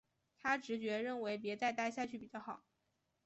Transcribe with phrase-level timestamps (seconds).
[0.39, 2.63] 她直觉认为別再待下去比较好